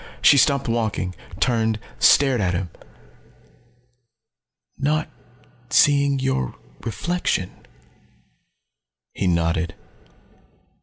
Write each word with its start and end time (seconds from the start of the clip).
She 0.19 0.35
stopped 0.39 0.67
walking, 0.67 1.13
turned, 1.39 1.77
stared 1.99 2.41
at 2.41 2.55
him. 2.55 2.71
"Not 4.79 5.07
not 5.07 5.09
seeing 5.73 6.17
your 6.17 6.55
reflection!" 6.81 7.51
He 9.13 9.27
nodded. 9.27 9.75